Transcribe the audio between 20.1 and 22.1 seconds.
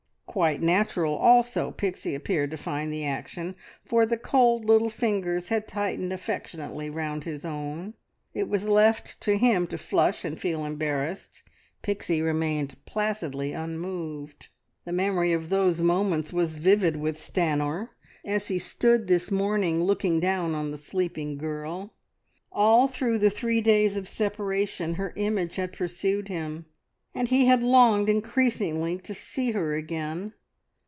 down on the sleeping girl.